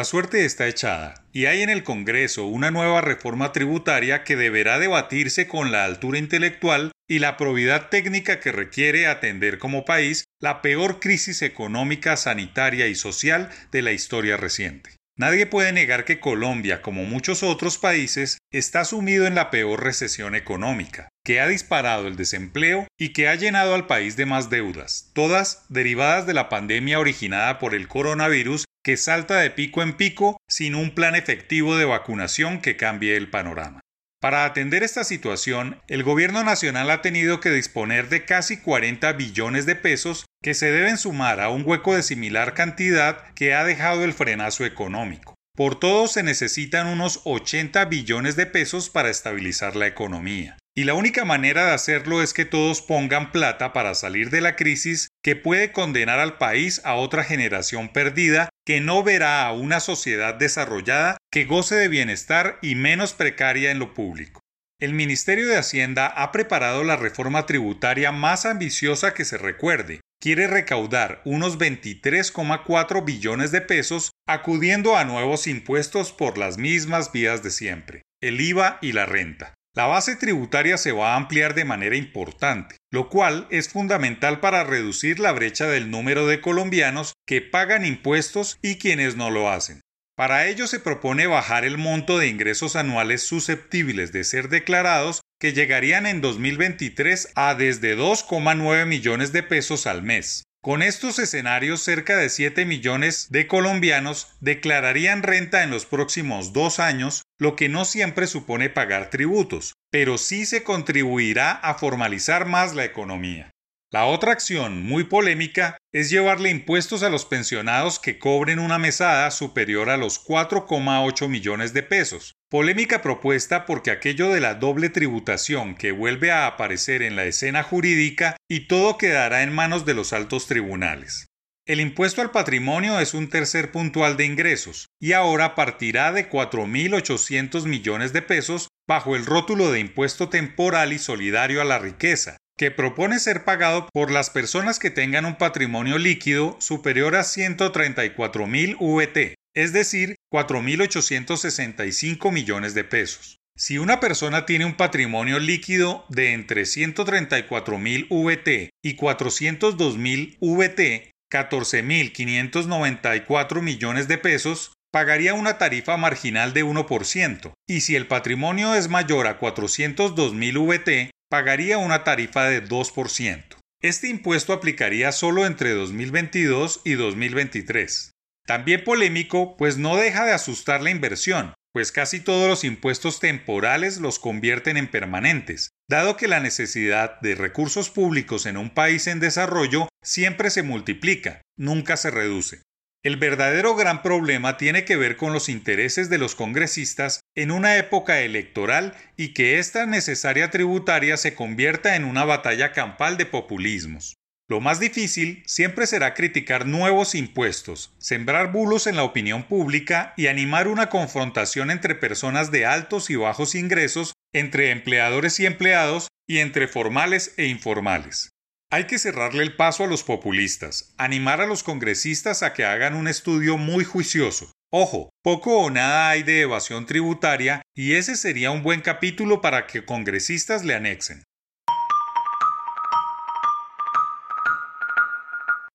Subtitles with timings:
[0.00, 4.78] La suerte está echada, y hay en el Congreso una nueva reforma tributaria que deberá
[4.78, 10.62] debatirse con la altura intelectual y la probidad técnica que requiere atender como país la
[10.62, 14.96] peor crisis económica, sanitaria y social de la historia reciente.
[15.18, 20.34] Nadie puede negar que Colombia, como muchos otros países, está sumido en la peor recesión
[20.34, 25.10] económica, que ha disparado el desempleo y que ha llenado al país de más deudas,
[25.12, 30.38] todas derivadas de la pandemia originada por el coronavirus que salta de pico en pico
[30.48, 33.80] sin un plan efectivo de vacunación que cambie el panorama.
[34.20, 39.64] Para atender esta situación, el gobierno nacional ha tenido que disponer de casi 40 billones
[39.64, 44.04] de pesos que se deben sumar a un hueco de similar cantidad que ha dejado
[44.04, 45.34] el frenazo económico.
[45.56, 50.58] Por todo se necesitan unos 80 billones de pesos para estabilizar la economía.
[50.76, 54.54] Y la única manera de hacerlo es que todos pongan plata para salir de la
[54.54, 59.80] crisis que puede condenar al país a otra generación perdida que no verá a una
[59.80, 64.40] sociedad desarrollada que goce de bienestar y menos precaria en lo público.
[64.80, 70.00] El Ministerio de Hacienda ha preparado la reforma tributaria más ambiciosa que se recuerde.
[70.22, 77.42] Quiere recaudar unos 23,4 billones de pesos acudiendo a nuevos impuestos por las mismas vías
[77.42, 79.54] de siempre, el IVA y la renta.
[79.72, 84.64] La base tributaria se va a ampliar de manera importante, lo cual es fundamental para
[84.64, 89.80] reducir la brecha del número de colombianos que pagan impuestos y quienes no lo hacen.
[90.16, 95.52] Para ello se propone bajar el monto de ingresos anuales susceptibles de ser declarados que
[95.52, 100.42] llegarían en 2023 a desde 2,9 millones de pesos al mes.
[100.62, 106.80] Con estos escenarios, cerca de 7 millones de colombianos declararían renta en los próximos dos
[106.80, 112.74] años, lo que no siempre supone pagar tributos, pero sí se contribuirá a formalizar más
[112.74, 113.50] la economía.
[113.90, 119.30] La otra acción, muy polémica, es llevarle impuestos a los pensionados que cobren una mesada
[119.30, 122.34] superior a los 4,8 millones de pesos.
[122.50, 127.62] Polémica propuesta porque aquello de la doble tributación que vuelve a aparecer en la escena
[127.62, 131.28] jurídica y todo quedará en manos de los altos tribunales.
[131.64, 137.66] El impuesto al patrimonio es un tercer puntual de ingresos y ahora partirá de 4.800
[137.66, 142.72] millones de pesos bajo el rótulo de impuesto temporal y solidario a la riqueza, que
[142.72, 149.36] propone ser pagado por las personas que tengan un patrimonio líquido superior a 134.000 VT,
[149.62, 153.36] es decir, 4.865 millones de pesos.
[153.56, 163.60] Si una persona tiene un patrimonio líquido de entre 134.000 VT y 402.000 VT, 14.594
[163.60, 169.26] millones de pesos, pagaría una tarifa marginal de 1%, y si el patrimonio es mayor
[169.26, 173.44] a 402.000 VT, pagaría una tarifa de 2%.
[173.82, 178.10] Este impuesto aplicaría solo entre 2022 y 2023.
[178.46, 183.98] También polémico, pues no deja de asustar la inversión, pues casi todos los impuestos temporales
[183.98, 189.20] los convierten en permanentes, dado que la necesidad de recursos públicos en un país en
[189.20, 192.62] desarrollo siempre se multiplica, nunca se reduce.
[193.02, 197.78] El verdadero gran problema tiene que ver con los intereses de los congresistas en una
[197.78, 204.19] época electoral y que esta necesaria tributaria se convierta en una batalla campal de populismos.
[204.50, 210.26] Lo más difícil siempre será criticar nuevos impuestos, sembrar bulos en la opinión pública y
[210.26, 216.38] animar una confrontación entre personas de altos y bajos ingresos, entre empleadores y empleados y
[216.38, 218.30] entre formales e informales.
[218.72, 222.96] Hay que cerrarle el paso a los populistas, animar a los congresistas a que hagan
[222.96, 224.50] un estudio muy juicioso.
[224.72, 229.68] Ojo, poco o nada hay de evasión tributaria y ese sería un buen capítulo para
[229.68, 231.22] que congresistas le anexen.